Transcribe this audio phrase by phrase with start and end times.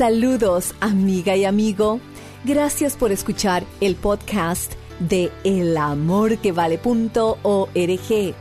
[0.00, 2.00] Saludos, amiga y amigo.
[2.44, 8.34] Gracias por escuchar el podcast de elamorquevale.org.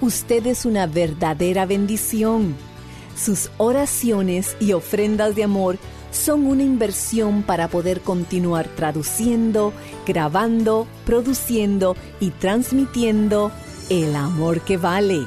[0.00, 2.56] Usted es una verdadera bendición.
[3.14, 5.76] Sus oraciones y ofrendas de amor
[6.10, 9.74] son una inversión para poder continuar traduciendo,
[10.06, 13.52] grabando, produciendo y transmitiendo
[13.90, 15.26] el amor que vale.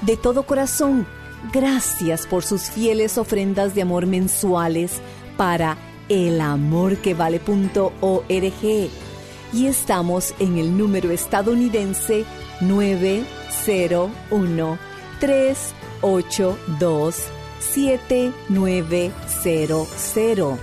[0.00, 1.06] De todo corazón,
[1.52, 5.02] gracias por sus fieles ofrendas de amor mensuales
[5.36, 5.76] para
[6.08, 8.90] elamorquevale.org.
[9.54, 12.24] Y estamos en el número estadounidense
[12.60, 14.78] 901
[15.20, 17.16] 382
[17.60, 20.58] 7900.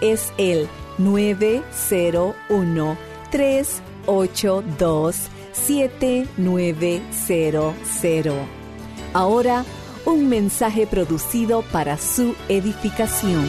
[0.00, 0.66] Es el
[0.98, 2.96] 901
[3.30, 5.16] 382
[5.52, 7.74] 7900.
[9.12, 9.64] Ahora,
[10.06, 13.44] un mensaje producido para su edificación.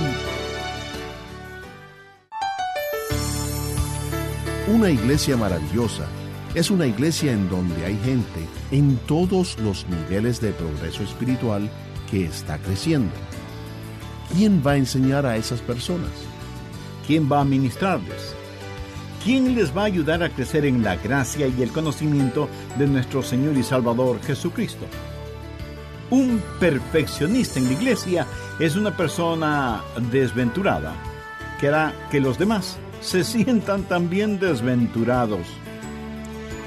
[4.67, 6.07] Una iglesia maravillosa
[6.55, 11.69] es una iglesia en donde hay gente en todos los niveles de progreso espiritual
[12.09, 13.13] que está creciendo.
[14.33, 16.11] ¿Quién va a enseñar a esas personas?
[17.05, 18.33] ¿Quién va a ministrarles?
[19.23, 22.49] ¿Quién les va a ayudar a crecer en la gracia y el conocimiento
[22.79, 24.87] de nuestro Señor y Salvador Jesucristo?
[26.09, 28.27] Un perfeccionista en la iglesia
[28.59, 30.93] es una persona desventurada.
[31.59, 35.47] Que hará que los demás se sientan también desventurados.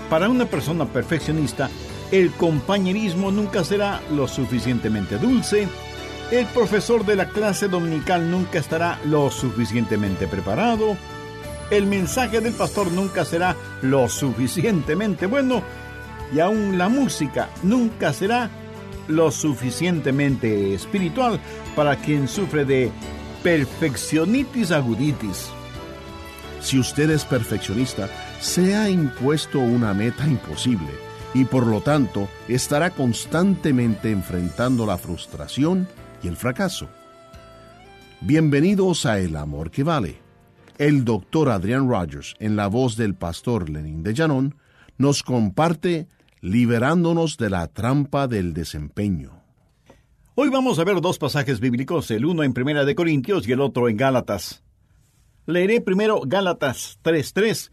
[0.09, 1.71] Para una persona perfeccionista,
[2.11, 5.69] el compañerismo nunca será lo suficientemente dulce,
[6.33, 10.97] el profesor de la clase dominical nunca estará lo suficientemente preparado,
[11.71, 15.62] el mensaje del pastor nunca será lo suficientemente bueno.
[16.34, 18.51] Y aún la música nunca será
[19.10, 21.41] lo suficientemente espiritual
[21.76, 22.91] para quien sufre de
[23.43, 25.50] perfeccionitis aguditis.
[26.60, 28.09] Si usted es perfeccionista,
[28.41, 30.91] se ha impuesto una meta imposible
[31.32, 35.88] y por lo tanto estará constantemente enfrentando la frustración
[36.22, 36.88] y el fracaso.
[38.21, 40.19] Bienvenidos a El Amor que Vale.
[40.77, 44.56] El doctor Adrian Rogers, en la voz del pastor Lenin de Llanón,
[44.98, 46.06] nos comparte
[46.41, 49.43] liberándonos de la trampa del desempeño.
[50.34, 53.61] Hoy vamos a ver dos pasajes bíblicos, el uno en Primera de Corintios y el
[53.61, 54.62] otro en Gálatas.
[55.47, 57.71] Leeré primero Gálatas 3.3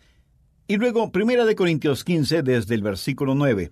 [0.68, 3.72] y luego Primera de Corintios 15 desde el versículo 9.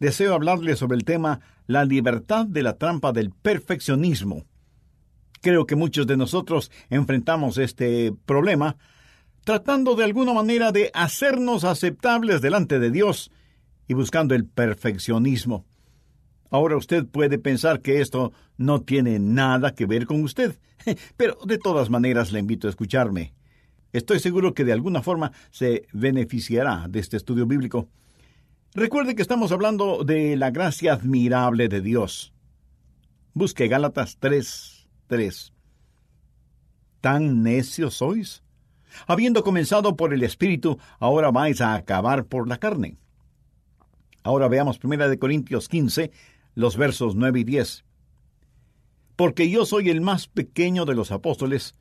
[0.00, 4.44] Deseo hablarles sobre el tema la libertad de la trampa del perfeccionismo.
[5.40, 8.76] Creo que muchos de nosotros enfrentamos este problema
[9.44, 13.30] tratando de alguna manera de hacernos aceptables delante de Dios
[13.88, 15.64] y buscando el perfeccionismo.
[16.50, 20.58] Ahora usted puede pensar que esto no tiene nada que ver con usted,
[21.16, 23.34] pero de todas maneras le invito a escucharme.
[23.92, 27.88] Estoy seguro que de alguna forma se beneficiará de este estudio bíblico.
[28.74, 32.32] Recuerde que estamos hablando de la gracia admirable de Dios.
[33.32, 35.52] Busque Gálatas 3, 3.
[37.00, 38.42] ¿Tan necios sois?
[39.06, 42.98] Habiendo comenzado por el Espíritu, ahora vais a acabar por la carne.
[44.26, 46.10] Ahora veamos 1 de Corintios 15,
[46.56, 47.84] los versos 9 y 10.
[49.14, 51.76] Porque yo soy el más pequeño de los apóstoles,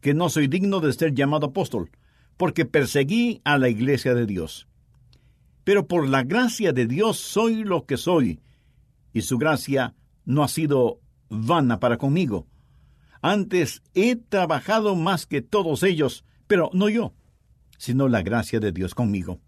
[0.00, 1.90] que no soy digno de ser llamado apóstol,
[2.36, 4.68] porque perseguí a la iglesia de Dios.
[5.64, 8.38] Pero por la gracia de Dios soy lo que soy,
[9.12, 11.00] y su gracia no ha sido
[11.30, 12.46] vana para conmigo.
[13.22, 17.12] Antes he trabajado más que todos ellos, pero no yo,
[17.76, 19.40] sino la gracia de Dios conmigo.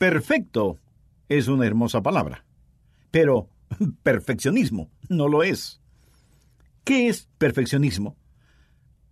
[0.00, 0.78] Perfecto
[1.28, 2.46] es una hermosa palabra,
[3.10, 3.50] pero
[4.02, 4.90] perfeccionismo.
[5.10, 5.82] No lo es.
[6.84, 8.16] ¿Qué es perfeccionismo?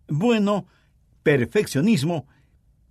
[0.09, 0.65] Bueno,
[1.23, 2.27] perfeccionismo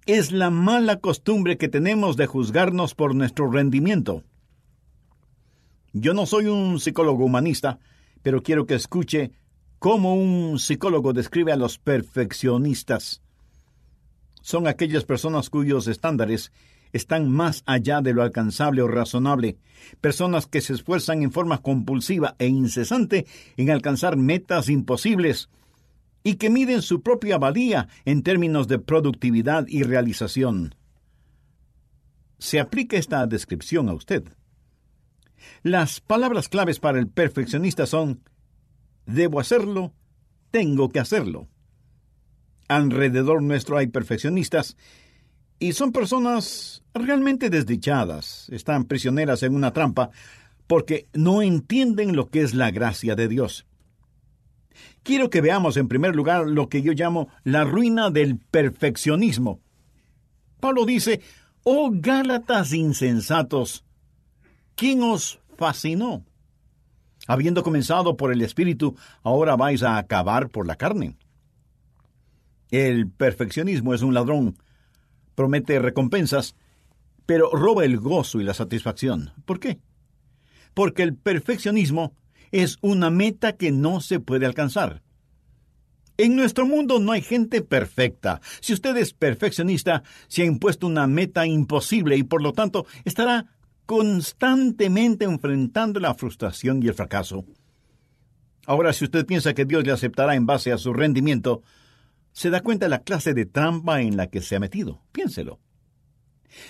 [0.05, 4.23] es la mala costumbre que tenemos de juzgarnos por nuestro rendimiento.
[5.91, 7.79] Yo no soy un psicólogo humanista,
[8.21, 9.31] pero quiero que escuche
[9.79, 13.23] cómo un psicólogo describe a los perfeccionistas.
[14.43, 16.51] Son aquellas personas cuyos estándares
[16.94, 19.57] están más allá de lo alcanzable o razonable,
[20.01, 23.25] personas que se esfuerzan en forma compulsiva e incesante
[23.57, 25.50] en alcanzar metas imposibles
[26.24, 30.75] y que miden su propia valía en términos de productividad y realización.
[32.39, 34.24] ¿Se aplica esta descripción a usted?
[35.63, 38.22] Las palabras claves para el perfeccionista son
[39.06, 39.94] debo hacerlo,
[40.51, 41.48] tengo que hacerlo.
[42.68, 44.75] Alrededor nuestro hay perfeccionistas
[45.59, 50.12] y son personas realmente desdichadas, están prisioneras en una trampa
[50.68, 53.65] porque no entienden lo que es la gracia de Dios.
[55.04, 59.62] Quiero que veamos en primer lugar lo que yo llamo la ruina del perfeccionismo.
[60.59, 61.21] Pablo dice,
[61.63, 63.86] Oh Gálatas insensatos,
[64.75, 66.25] ¿quién os fascinó?
[67.27, 71.18] Habiendo comenzado por el Espíritu, ahora vais a acabar por la carne.
[72.69, 74.57] El perfeccionismo es un ladrón
[75.38, 76.56] promete recompensas,
[77.28, 79.34] pero roba el gozo y la satisfacción.
[79.45, 79.80] ¿Por qué?
[80.74, 82.16] Porque el perfeccionismo
[82.51, 85.04] es una meta que no se puede alcanzar.
[86.18, 88.42] En nuestro mundo no hay gente perfecta.
[88.62, 93.45] Si usted es perfeccionista, se ha impuesto una meta imposible y por lo tanto estará
[93.86, 97.45] constantemente enfrentando la frustración y el fracaso.
[98.66, 101.62] Ahora, si usted piensa que Dios le aceptará en base a su rendimiento,
[102.38, 105.01] se da cuenta de la clase de trampa en la que se ha metido.
[105.12, 105.60] Piénselo.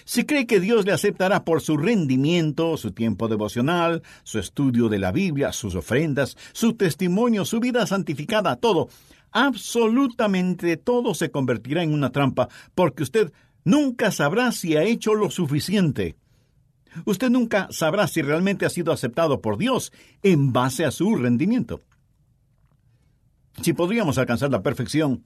[0.05, 4.97] Si cree que Dios le aceptará por su rendimiento, su tiempo devocional, su estudio de
[4.97, 8.87] la Biblia, sus ofrendas, su testimonio, su vida santificada, todo,
[9.31, 13.33] absolutamente todo se convertirá en una trampa, porque usted
[13.65, 16.15] nunca sabrá si ha hecho lo suficiente.
[17.03, 19.91] Usted nunca sabrá si realmente ha sido aceptado por Dios
[20.23, 21.81] en base a su rendimiento.
[23.61, 25.25] Si podríamos alcanzar la perfección,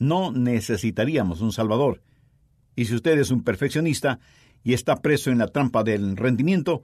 [0.00, 2.02] no necesitaríamos un Salvador.
[2.74, 4.18] Y si usted es un perfeccionista
[4.64, 6.82] y está preso en la trampa del rendimiento,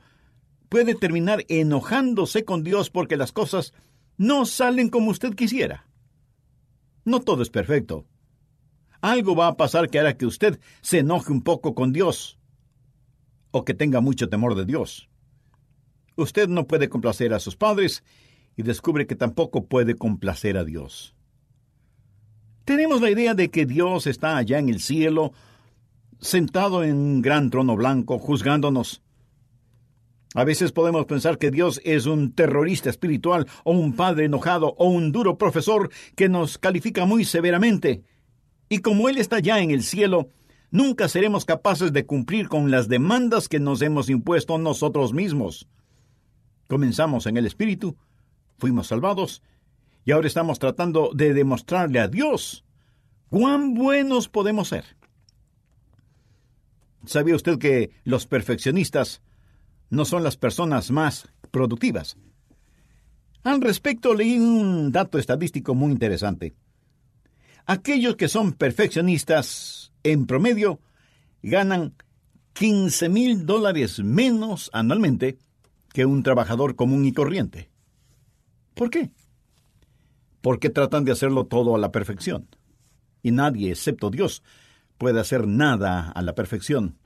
[0.69, 3.73] puede terminar enojándose con Dios porque las cosas
[4.19, 5.89] no salen como usted quisiera.
[7.05, 8.07] No todo es perfecto.
[9.01, 12.39] Algo va a pasar que hará que usted se enoje un poco con Dios
[13.51, 15.09] o que tenga mucho temor de Dios.
[16.17, 18.05] Usted no puede complacer a sus padres
[18.57, 21.16] y descubre que tampoco puede complacer a Dios.
[22.67, 25.33] Tenemos la idea de que Dios está allá en el cielo,
[26.19, 29.03] sentado en un gran trono blanco, juzgándonos.
[30.35, 34.89] A veces podemos pensar que Dios es un terrorista espiritual, o un padre enojado, o
[34.89, 38.03] un duro profesor que nos califica muy severamente.
[38.69, 40.31] Y como Él está ya en el cielo,
[40.73, 45.69] nunca seremos capaces de cumplir con las demandas que nos hemos impuesto nosotros mismos.
[46.67, 47.97] Comenzamos en el Espíritu,
[48.59, 49.41] fuimos salvados,
[50.07, 52.65] y ahora estamos tratando de demostrarle a Dios
[53.29, 54.85] cuán buenos podemos ser.
[57.05, 59.21] ¿Sabía usted que los perfeccionistas
[59.91, 62.17] no son las personas más productivas?
[63.43, 66.55] Al respecto leí un dato estadístico muy interesante.
[67.67, 70.81] Aquellos que son perfeccionistas, en promedio,
[71.43, 71.95] ganan
[72.53, 75.37] 15 mil dólares menos anualmente
[75.93, 77.71] que un trabajador común y corriente.
[78.75, 79.11] ¿Por qué?
[80.47, 82.47] Porque tratan de hacerlo todo a la perfección.
[83.21, 84.45] Y nadie, excepto Dios,
[84.97, 86.97] puede hacer nada a la perfección.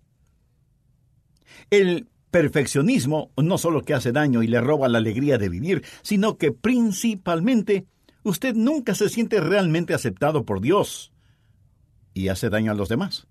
[1.71, 6.37] El perfeccionismo no solo que hace daño y le roba la alegría de vivir, sino
[6.37, 7.87] que principalmente
[8.25, 11.11] usted nunca se siente realmente aceptado por Dios
[12.13, 13.27] y hace daño a los demás.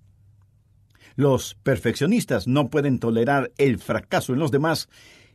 [1.17, 4.89] Los perfeccionistas no pueden tolerar el fracaso en los demás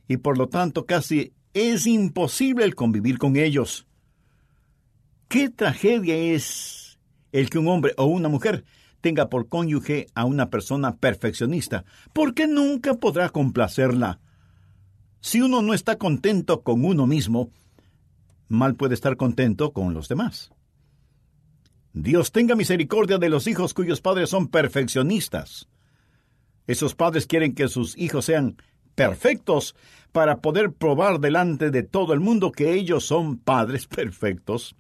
[0.08, 3.86] y por lo tanto casi es imposible el convivir con ellos.
[5.34, 6.96] ¿Qué tragedia es
[7.32, 8.64] el que un hombre o una mujer
[9.00, 11.84] tenga por cónyuge a una persona perfeccionista?
[12.12, 14.20] Porque nunca podrá complacerla.
[15.18, 17.50] Si uno no está contento con uno mismo,
[18.46, 20.52] mal puede estar contento con los demás.
[21.92, 25.66] Dios tenga misericordia de los hijos cuyos padres son perfeccionistas.
[26.68, 28.56] Esos padres quieren que sus hijos sean
[28.94, 29.74] perfectos
[30.12, 34.76] para poder probar delante de todo el mundo que ellos son padres perfectos.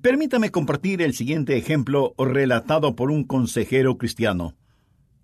[0.00, 4.54] Permítame compartir el siguiente ejemplo relatado por un consejero cristiano.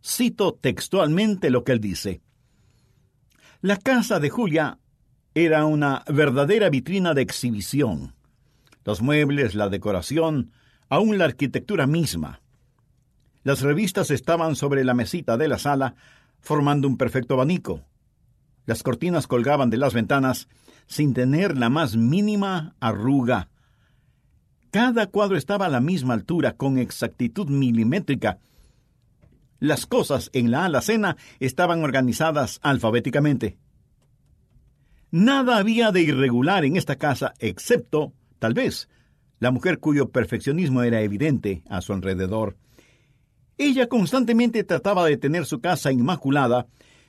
[0.05, 2.21] Cito textualmente lo que él dice.
[3.61, 4.79] La casa de Julia
[5.35, 8.15] era una verdadera vitrina de exhibición.
[8.85, 10.53] Los muebles, la decoración,
[10.89, 12.41] aún la arquitectura misma.
[13.45, 15.95] Las revistas estaban sobre la mesita de la sala,
[16.41, 17.85] formando un perfecto abanico.
[18.67, 20.49] Las cortinas colgaban de las ventanas
[20.87, 23.49] sin tener la más mínima arruga.
[24.71, 28.39] Cada cuadro estaba a la misma altura, con exactitud milimétrica.
[29.61, 33.57] Las cosas en la alacena estaban organizadas alfabéticamente.
[35.11, 38.89] Nada había de irregular en esta casa, excepto, tal vez,
[39.41, 42.57] la mujer cuyo perfeccionismo era evidente a su alrededor.
[43.57, 46.67] Ella constantemente trataba de tener su casa inmaculada,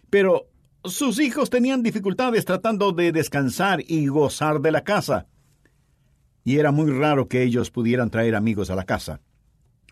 [0.09, 0.47] pero
[0.83, 5.27] sus hijos tenían dificultades tratando de descansar y gozar de la casa.
[6.50, 9.22] Y era muy raro que ellos pudieran traer amigos a la casa.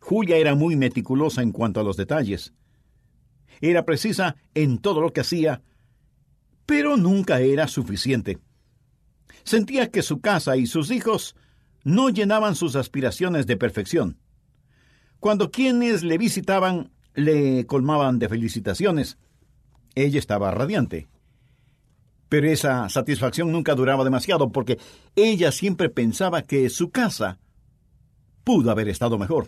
[0.01, 2.51] Julia era muy meticulosa en cuanto a los detalles.
[3.61, 5.61] Era precisa en todo lo que hacía,
[6.65, 8.39] pero nunca era suficiente.
[9.43, 11.35] Sentía que su casa y sus hijos
[11.83, 14.17] no llenaban sus aspiraciones de perfección.
[15.19, 19.19] Cuando quienes le visitaban le colmaban de felicitaciones,
[19.93, 21.07] ella estaba radiante.
[22.29, 24.77] Pero esa satisfacción nunca duraba demasiado porque
[25.15, 27.39] ella siempre pensaba que su casa
[28.43, 29.47] pudo haber estado mejor.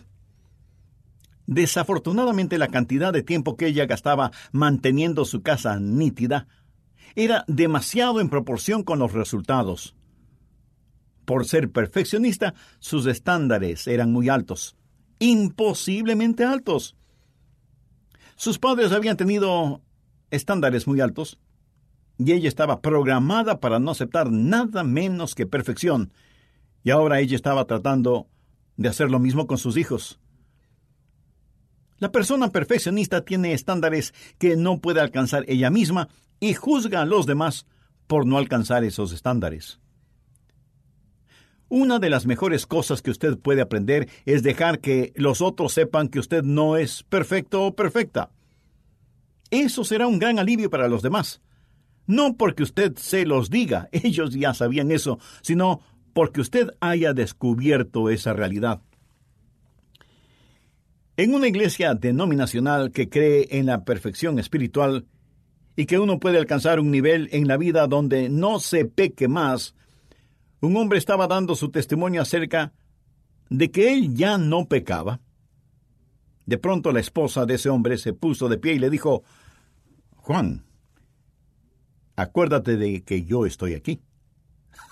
[1.46, 6.46] Desafortunadamente la cantidad de tiempo que ella gastaba manteniendo su casa nítida
[7.16, 9.96] era demasiado en proporción con los resultados.
[11.24, 14.76] Por ser perfeccionista, sus estándares eran muy altos
[15.20, 16.96] imposiblemente altos.
[18.34, 19.82] Sus padres habían tenido
[20.30, 21.38] estándares muy altos
[22.20, 26.12] y ella estaba programada para no aceptar nada menos que perfección.
[26.84, 28.26] Y ahora ella estaba tratando
[28.76, 30.20] de hacer lo mismo con sus hijos.
[31.96, 36.08] La persona perfeccionista tiene estándares que no puede alcanzar ella misma
[36.40, 37.66] y juzga a los demás
[38.06, 39.80] por no alcanzar esos estándares.
[41.70, 46.08] Una de las mejores cosas que usted puede aprender es dejar que los otros sepan
[46.08, 48.30] que usted no es perfecto o perfecta.
[49.50, 51.40] Eso será un gran alivio para los demás.
[52.10, 55.80] No porque usted se los diga, ellos ya sabían eso, sino
[56.12, 58.82] porque usted haya descubierto esa realidad.
[61.16, 65.06] En una iglesia denominacional que cree en la perfección espiritual
[65.76, 69.76] y que uno puede alcanzar un nivel en la vida donde no se peque más,
[70.60, 72.72] un hombre estaba dando su testimonio acerca
[73.50, 75.20] de que él ya no pecaba.
[76.44, 79.22] De pronto la esposa de ese hombre se puso de pie y le dijo,
[80.16, 80.64] Juan,
[82.20, 84.00] acuérdate de que yo estoy aquí.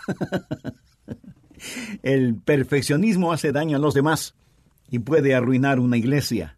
[2.02, 4.35] El perfeccionismo hace daño a los demás
[4.90, 6.56] y puede arruinar una iglesia.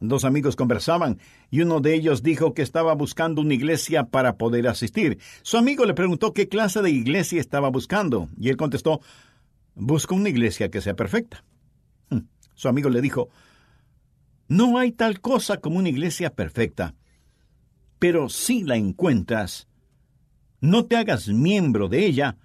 [0.00, 1.18] Dos amigos conversaban
[1.50, 5.18] y uno de ellos dijo que estaba buscando una iglesia para poder asistir.
[5.42, 9.00] Su amigo le preguntó qué clase de iglesia estaba buscando y él contestó,
[9.74, 11.44] busco una iglesia que sea perfecta.
[12.10, 12.26] Hmm.
[12.54, 13.30] Su amigo le dijo,
[14.48, 16.94] no hay tal cosa como una iglesia perfecta,
[17.98, 19.68] pero si la encuentras,
[20.60, 22.36] no te hagas miembro de ella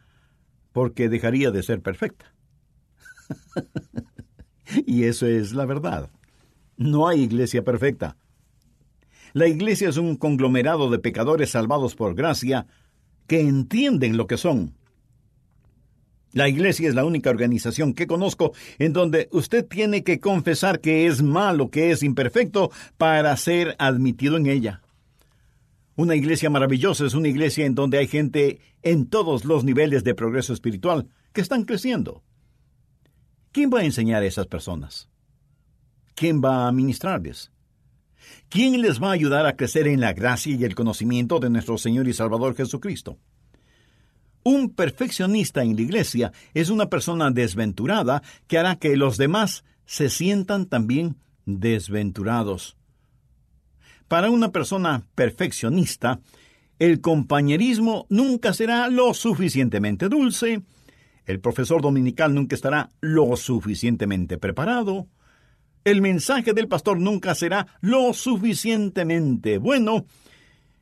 [0.71, 2.33] porque dejaría de ser perfecta.
[4.85, 6.09] y eso es la verdad.
[6.77, 8.15] No hay iglesia perfecta.
[9.33, 12.65] La iglesia es un conglomerado de pecadores salvados por gracia
[13.27, 14.73] que entienden lo que son.
[16.31, 21.07] La iglesia es la única organización que conozco en donde usted tiene que confesar que
[21.07, 24.81] es malo, que es imperfecto, para ser admitido en ella.
[25.99, 30.15] Una iglesia maravillosa es una iglesia en donde hay gente en todos los niveles de
[30.15, 32.23] progreso espiritual que están creciendo.
[33.51, 35.09] ¿Quién va a enseñar a esas personas?
[36.15, 37.51] ¿quién va a ministrarles?
[38.47, 41.77] ¿Quién les va a ayudar a crecer en la gracia y el conocimiento de nuestro
[41.77, 43.19] Señor y Salvador Jesucristo?
[44.43, 50.09] Un perfeccionista en la iglesia es una persona desventurada que hará que los demás se
[50.09, 52.78] sientan también desventurados.
[54.09, 56.19] Para una persona perfeccionista,
[56.79, 60.63] el compañerismo nunca será lo suficientemente dulce,
[61.27, 65.07] el profesor dominical nunca estará lo suficientemente preparado,
[65.83, 70.05] el mensaje del pastor nunca será lo suficientemente bueno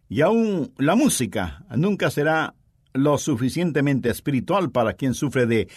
[0.07, 2.55] y aún la música nunca será
[2.93, 5.67] lo suficientemente espiritual para quien sufre de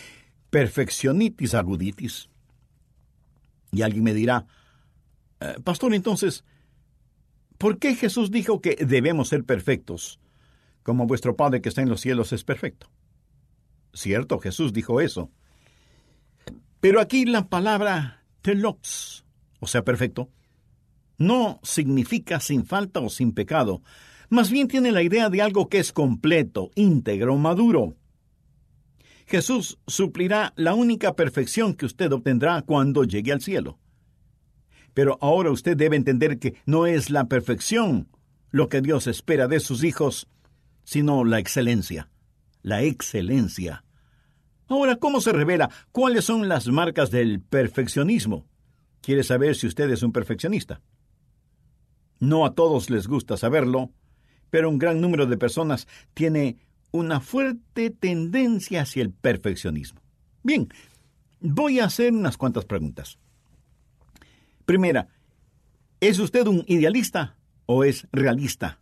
[0.50, 2.30] perfeccionitis aguditis.
[3.72, 4.46] Y alguien me dirá,
[5.40, 6.44] eh, Pastor, entonces,
[7.60, 10.18] ¿por qué Jesús dijo que debemos ser perfectos,
[10.82, 12.90] como vuestro Padre que está en los cielos es perfecto?
[13.92, 15.30] Cierto, Jesús dijo eso.
[16.80, 19.26] Pero aquí la palabra telox,
[19.60, 20.30] o sea, perfecto,
[21.18, 23.82] no significa sin falta o sin pecado,
[24.32, 27.96] Más bien tiene la idea de algo que es completo, íntegro, maduro.
[29.26, 33.80] Jesús suplirá la única perfección que usted obtendrá cuando llegue al cielo.
[34.94, 38.08] Pero ahora usted debe entender que no es la perfección
[38.50, 40.28] lo que Dios espera de sus hijos,
[40.84, 42.08] sino la excelencia.
[42.62, 43.84] La excelencia.
[44.66, 45.70] Ahora, ¿cómo se revela?
[45.92, 48.46] ¿Cuáles son las marcas del perfeccionismo?
[49.00, 50.80] ¿Quiere saber si usted es un perfeccionista?
[52.18, 53.90] No a todos les gusta saberlo,
[54.50, 56.58] pero un gran número de personas tiene
[56.92, 60.00] una fuerte tendencia hacia el perfeccionismo.
[60.42, 60.68] Bien,
[61.40, 63.18] voy a hacer unas cuantas preguntas.
[64.70, 65.08] Primera,
[65.98, 67.36] ¿es usted un idealista
[67.66, 68.78] o es realista?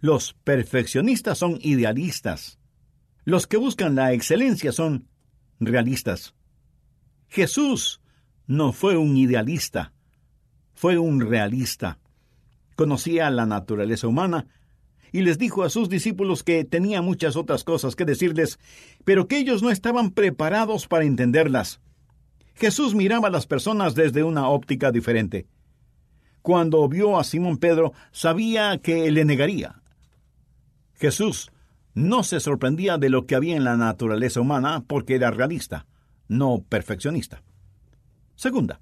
[0.00, 2.58] Los perfeccionistas son idealistas.
[3.26, 5.10] Los que buscan la excelencia son
[5.60, 6.34] realistas.
[7.28, 8.00] Jesús
[8.46, 9.92] no fue un idealista,
[10.72, 11.98] fue un realista.
[12.76, 14.46] Conocía la naturaleza humana
[15.12, 18.58] y les dijo a sus discípulos que tenía muchas otras cosas que decirles,
[19.04, 21.82] pero que ellos no estaban preparados para entenderlas.
[22.56, 25.46] Jesús miraba a las personas desde una óptica diferente.
[26.40, 29.82] Cuando vio a Simón Pedro, sabía que le negaría.
[30.94, 31.50] Jesús
[31.92, 35.86] no se sorprendía de lo que había en la naturaleza humana porque era realista,
[36.28, 37.42] no perfeccionista.
[38.36, 38.80] Segunda,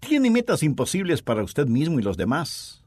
[0.00, 2.82] tiene metas imposibles para usted mismo y los demás,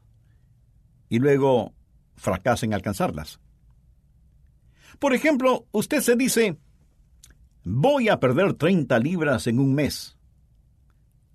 [1.08, 1.72] y luego
[2.16, 3.40] fracasa en alcanzarlas.
[4.98, 6.58] Por ejemplo, usted se dice,
[7.64, 10.16] voy a perder 30 libras en un mes.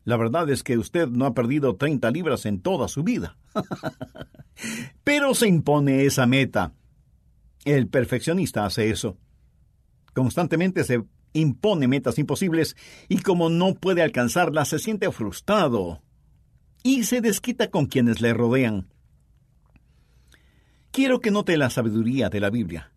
[0.04, 3.38] La verdad es que usted no ha perdido 30 libras en toda su vida.
[5.04, 6.74] Pero se impone esa meta.
[7.66, 9.18] El perfeccionista hace eso.
[10.14, 11.04] Constantemente se
[11.34, 12.78] impone metas imposibles
[13.10, 16.02] y como no puede alcanzarlas se siente frustrado
[16.84, 18.88] y se desquita con quienes le rodean.
[20.92, 22.95] Quiero que note la sabiduría de la Biblia.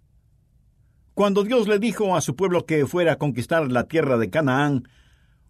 [1.19, 4.89] Cuando Dios le dijo a su pueblo que fuera a conquistar la tierra de Canaán,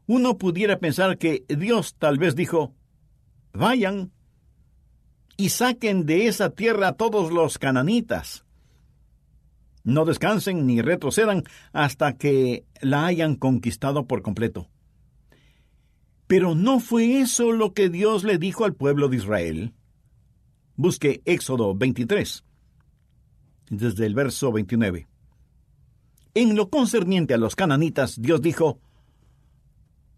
[0.07, 2.73] uno pudiera pensar que Dios tal vez dijo,
[3.53, 4.11] vayan
[5.37, 8.47] y saquen de esa tierra a todos los cananitas.
[9.85, 14.71] No descansen ni retrocedan hasta que la hayan conquistado por completo.
[16.27, 19.75] Pero no fue eso lo que Dios le dijo al pueblo de Israel.
[20.77, 22.43] Busque Éxodo 23,
[23.69, 25.08] desde el verso 29.
[26.40, 28.79] En lo concerniente a los cananitas, Dios dijo,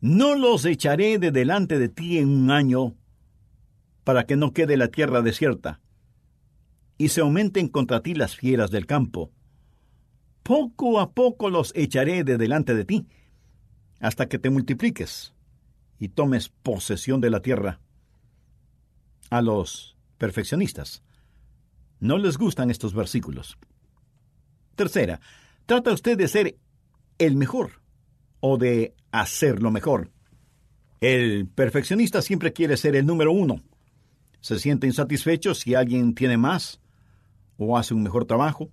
[0.02, 2.94] No los echaré de delante de ti en un año,
[4.04, 5.80] para que no quede la tierra desierta,
[6.98, 9.32] y se aumenten contra ti las fieras del campo.
[10.42, 13.06] Poco a poco los echaré de delante de ti,
[13.98, 15.32] hasta que te multipliques
[15.98, 17.80] y tomes posesión de la tierra.
[19.30, 21.02] A los perfeccionistas
[21.98, 23.56] no les gustan estos versículos.
[24.74, 25.18] Tercera,
[25.70, 26.56] trata usted de ser
[27.18, 27.82] el mejor
[28.40, 30.10] o de hacerlo mejor.
[31.00, 33.62] El perfeccionista siempre quiere ser el número uno
[34.40, 36.80] se siente insatisfecho si alguien tiene más
[37.56, 38.70] o hace un mejor trabajo,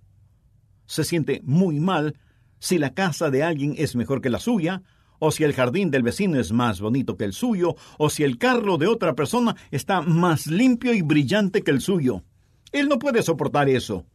[0.85, 2.17] se siente muy mal
[2.59, 4.81] si la casa de alguien es mejor que la suya,
[5.19, 8.37] o si el jardín del vecino es más bonito que el suyo, o si el
[8.37, 12.23] carro de otra persona está más limpio y brillante que el suyo.
[12.71, 14.05] Él no puede soportar eso.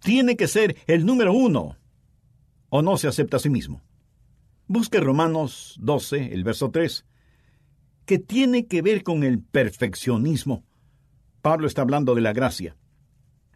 [0.00, 1.76] Tiene que ser el número uno,
[2.70, 3.82] o no se acepta a sí mismo.
[4.66, 7.04] Busque Romanos 12, el verso 3,
[8.06, 10.64] que tiene que ver con el perfeccionismo.
[11.42, 12.76] Pablo está hablando de la gracia.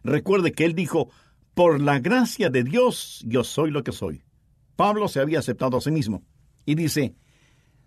[0.03, 1.09] Recuerde que él dijo,
[1.53, 4.23] por la gracia de Dios yo soy lo que soy.
[4.75, 6.23] Pablo se había aceptado a sí mismo.
[6.65, 7.15] Y dice,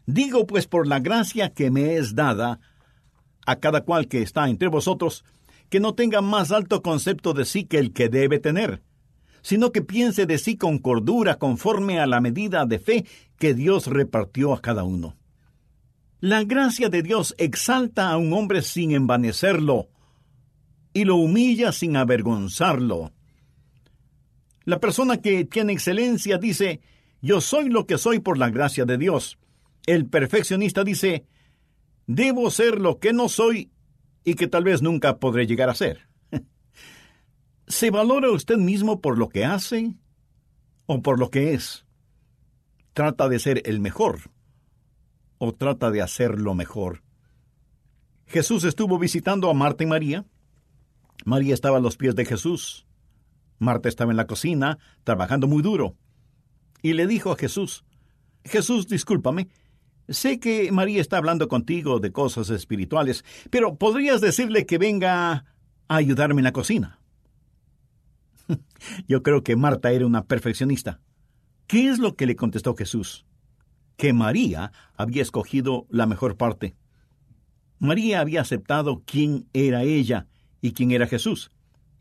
[0.06, 2.60] digo pues por la gracia que me es dada
[3.46, 5.24] a cada cual que está entre vosotros,
[5.68, 8.82] que no tenga más alto concepto de sí que el que debe tener,
[9.48, 13.06] sino que piense de sí con cordura conforme a la medida de fe
[13.38, 15.16] que Dios repartió a cada uno.
[16.20, 19.88] La gracia de Dios exalta a un hombre sin envanecerlo
[20.92, 23.10] y lo humilla sin avergonzarlo.
[24.66, 26.82] La persona que tiene excelencia dice,
[27.22, 29.38] yo soy lo que soy por la gracia de Dios.
[29.86, 31.24] El perfeccionista dice,
[32.06, 33.70] debo ser lo que no soy
[34.24, 36.07] y que tal vez nunca podré llegar a ser.
[37.68, 39.94] ¿Se valora usted mismo por lo que hace
[40.86, 41.84] o por lo que es?
[42.94, 44.30] Trata de ser el mejor
[45.36, 47.02] o trata de hacerlo mejor.
[48.26, 50.26] Jesús estuvo visitando a Marta y María.
[51.24, 52.86] María estaba a los pies de Jesús.
[53.58, 55.94] Marta estaba en la cocina, trabajando muy duro.
[56.82, 57.84] Y le dijo a Jesús,
[58.44, 59.48] Jesús, discúlpame,
[60.08, 65.32] sé que María está hablando contigo de cosas espirituales, pero ¿podrías decirle que venga
[65.88, 66.98] a ayudarme en la cocina.
[69.08, 71.00] Yo creo que Marta era una perfeccionista.
[71.66, 73.26] ¿Qué es lo que le contestó Jesús?
[73.96, 76.76] Que María había escogido la mejor parte.
[77.78, 80.26] María había aceptado quién era ella
[80.60, 81.50] y quién era Jesús.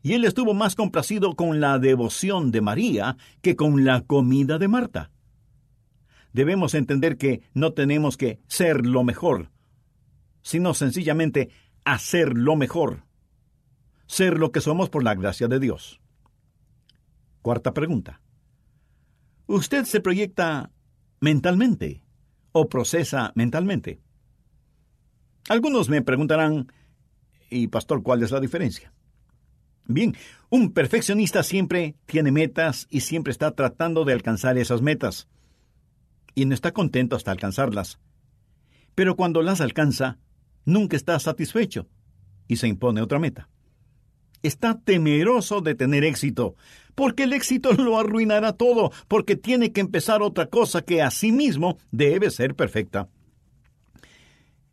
[0.02, 4.68] Y él estuvo más complacido con la devoción de María que con la comida de
[4.68, 5.10] Marta.
[6.32, 9.50] Debemos entender que no tenemos que ser lo mejor,
[10.42, 11.50] sino sencillamente
[11.84, 13.04] hacer lo mejor.
[14.06, 16.00] Ser lo que somos por la gracia de Dios.
[17.42, 18.20] Cuarta pregunta.
[19.46, 20.70] ¿Usted se proyecta
[21.20, 22.02] mentalmente
[22.52, 24.00] o procesa mentalmente?
[25.48, 26.70] Algunos me preguntarán,
[27.48, 28.92] ¿y pastor, cuál es la diferencia?
[29.86, 30.14] Bien,
[30.50, 35.28] un perfeccionista siempre tiene metas y siempre está tratando de alcanzar esas metas.
[36.34, 37.98] Y no está contento hasta alcanzarlas.
[38.94, 40.18] Pero cuando las alcanza,
[40.66, 41.88] nunca está satisfecho
[42.46, 43.48] y se impone otra meta.
[44.42, 46.54] Está temeroso de tener éxito,
[46.98, 51.30] porque el éxito lo arruinará todo, porque tiene que empezar otra cosa que a sí
[51.30, 53.08] mismo debe ser perfecta.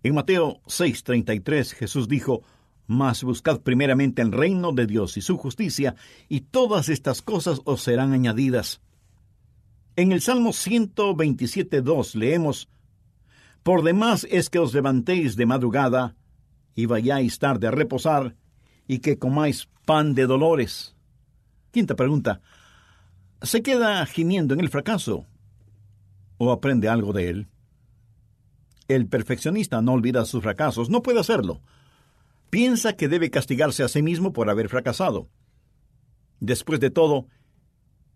[0.02, 2.42] En Mateo 6:33 Jesús dijo,
[2.88, 5.96] Mas buscad primeramente el reino de Dios y su justicia,
[6.28, 8.82] y todas estas cosas os serán añadidas.
[9.96, 12.70] En el Salmo 127.2 leemos,
[13.62, 16.16] Por demás es que os levantéis de madrugada,
[16.74, 18.36] y vayáis tarde a reposar,
[18.88, 20.95] y que comáis pan de dolores.
[21.76, 22.40] Quinta pregunta,
[23.42, 25.26] ¿se queda gimiendo en el fracaso?
[26.38, 27.50] ¿O aprende algo de él?
[28.88, 31.62] El perfeccionista no olvida sus fracasos, no puede hacerlo.
[32.50, 35.28] Piensa que debe castigarse a sí mismo por haber fracasado.
[36.40, 37.28] Después de todo,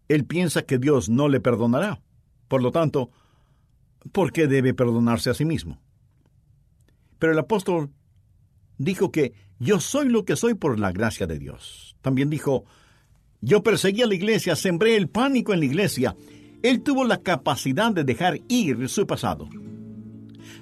[0.08, 2.02] él piensa que Dios no le perdonará.
[2.48, 3.12] Por lo tanto,
[4.13, 5.82] ¿por qué debe perdonarse a sí mismo?
[7.17, 7.91] Pero el apóstol
[8.78, 11.98] dijo que yo soy lo que soy por la gracia de Dios.
[12.02, 12.63] También dijo,
[13.41, 16.15] yo perseguí a la iglesia, sembré el pánico en la iglesia.
[16.62, 19.47] Él tuvo la capacidad de dejar ir su pasado.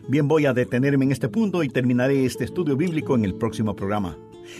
[0.07, 3.75] Bien, voy a detenerme en este punto y terminaré este estudio bíblico en el próximo
[3.75, 4.17] programa.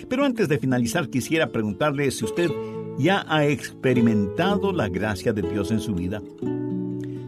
[0.09, 2.51] Pero antes de finalizar quisiera preguntarle si usted
[2.97, 6.21] ya ha experimentado la gracia de Dios en su vida.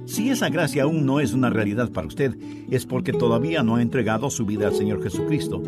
[0.05, 2.35] Si esa gracia aún no es una realidad para usted,
[2.71, 5.61] es porque todavía no ha entregado su vida al Señor Jesucristo.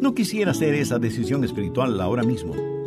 [0.00, 2.77] No quisiera hacer esa decisión espiritual ahora mismo.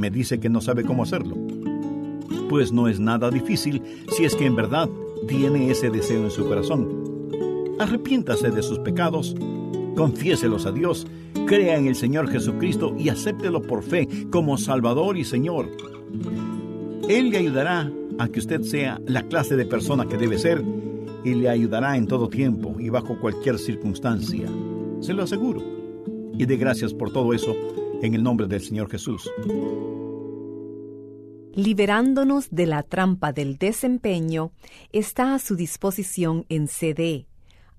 [0.00, 1.36] Me dice que no sabe cómo hacerlo.
[2.48, 4.88] Pues no es nada difícil si es que en verdad
[5.28, 7.10] tiene ese deseo en su corazón
[7.80, 9.34] arrepiéntase de sus pecados,
[9.96, 11.06] confiéselos a Dios,
[11.46, 15.70] crea en el Señor Jesucristo y acéptelo por fe como Salvador y Señor.
[17.08, 20.62] Él le ayudará a que usted sea la clase de persona que debe ser
[21.24, 24.48] y le ayudará en todo tiempo y bajo cualquier circunstancia.
[25.00, 25.62] Se lo aseguro.
[26.38, 27.54] Y de gracias por todo eso
[28.02, 29.30] en el nombre del Señor Jesús.
[31.54, 34.52] Liberándonos de la trampa del desempeño
[34.92, 37.26] está a su disposición en CD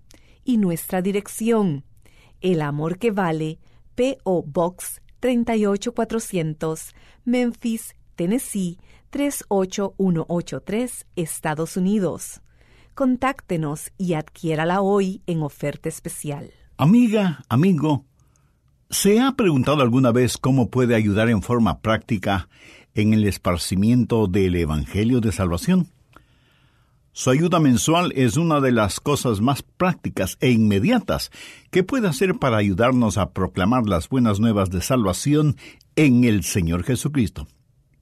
[0.44, 1.84] Y nuestra dirección,
[2.42, 3.58] El Amor que Vale,
[3.94, 4.42] P.O.
[4.42, 8.78] Box 38400, Memphis, Tennessee
[9.10, 12.42] 38183, Estados Unidos
[12.94, 16.50] contáctenos y adquiérala hoy en oferta especial.
[16.76, 18.04] Amiga, amigo,
[18.90, 22.48] ¿se ha preguntado alguna vez cómo puede ayudar en forma práctica
[22.94, 25.88] en el esparcimiento del Evangelio de Salvación?
[27.14, 31.30] Su ayuda mensual es una de las cosas más prácticas e inmediatas
[31.70, 35.56] que puede hacer para ayudarnos a proclamar las buenas nuevas de salvación
[35.94, 37.46] en el Señor Jesucristo.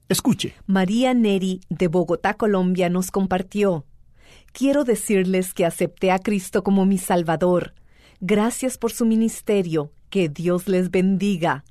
[0.07, 0.53] Escuche.
[0.65, 3.85] María Neri de Bogotá, Colombia, nos compartió.
[4.53, 7.73] Quiero decirles que acepté a Cristo como mi Salvador.
[8.21, 9.91] Gracias por su ministerio.
[10.09, 11.65] Que Dios les bendiga.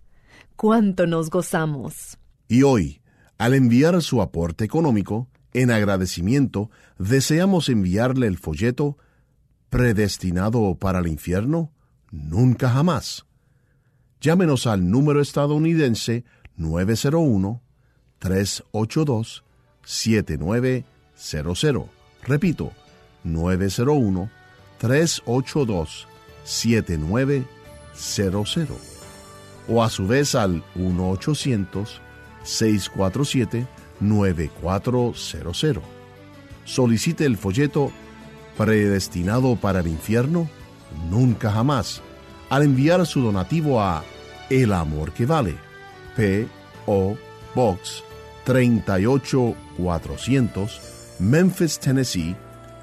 [0.56, 2.18] Cuánto nos gozamos.
[2.48, 3.00] Y hoy,
[3.38, 8.96] al enviar su aporte económico, en agradecimiento, deseamos enviarle el folleto
[9.70, 11.72] ¿Predestinado para el infierno?
[12.10, 13.24] Nunca jamás.
[14.20, 16.24] Llámenos al número estadounidense
[16.56, 17.62] 901
[18.18, 19.44] 382
[19.84, 21.86] 7900.
[22.24, 22.72] Repito,
[23.22, 24.28] 901
[24.78, 26.08] 382
[26.42, 28.76] 7900.
[29.68, 32.00] O a su vez al 1 800
[32.42, 33.68] 647
[34.00, 35.82] 9400.
[36.64, 37.92] Solicite el folleto
[38.56, 40.48] Predestinado para el infierno,
[41.08, 42.02] nunca jamás,
[42.50, 44.04] al enviar su donativo a
[44.50, 45.54] El Amor que Vale,
[46.14, 47.16] P.O.
[47.54, 48.04] Box
[48.44, 50.80] 38400,
[51.20, 52.36] Memphis, Tennessee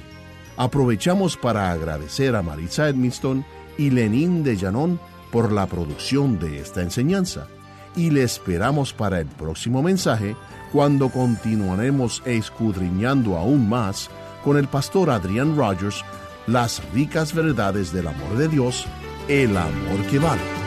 [0.56, 3.46] Aprovechamos para agradecer a Marisa Edmiston
[3.78, 4.98] y Lenín de Llanón
[5.30, 7.46] por la producción de esta enseñanza
[7.94, 10.34] y le esperamos para el próximo mensaje
[10.72, 14.10] cuando continuaremos escudriñando aún más
[14.42, 16.04] con el pastor Adrián Rogers
[16.48, 18.84] las ricas verdades del amor de Dios,
[19.28, 20.65] el amor que vale.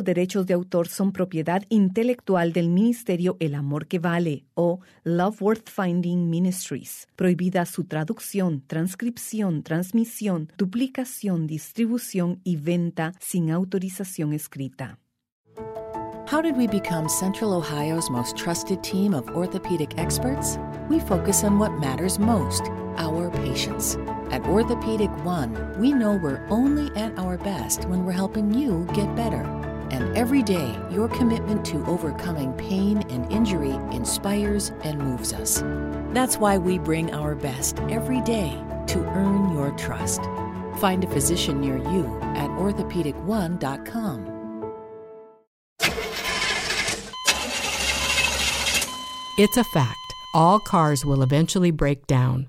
[0.00, 5.42] Los derechos de autor son propiedad intelectual del Ministerio El Amor que Vale o Love
[5.42, 7.06] Worth Finding Ministries.
[7.16, 14.98] Prohibida su traducción, transcripción, transmisión, duplicación, distribución y venta sin autorización escrita.
[16.26, 20.58] How did we become Central Ohio's most trusted team of orthopedic experts?
[20.88, 23.98] We focus on what matters most our patients.
[24.30, 29.14] At Orthopedic One, we know we're only at our best when we're helping you get
[29.14, 29.59] better.
[29.90, 35.62] And every day, your commitment to overcoming pain and injury inspires and moves us.
[36.12, 38.50] That's why we bring our best every day
[38.88, 40.20] to earn your trust.
[40.78, 44.30] Find a physician near you at orthopedic1.com.
[49.38, 49.96] It's a fact.
[50.34, 52.48] All cars will eventually break down.